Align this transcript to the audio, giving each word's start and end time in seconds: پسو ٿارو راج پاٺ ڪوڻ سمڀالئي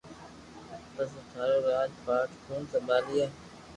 پسو 0.93 1.19
ٿارو 1.31 1.57
راج 1.67 1.91
پاٺ 2.05 2.27
ڪوڻ 2.45 2.61
سمڀالئي 2.71 3.25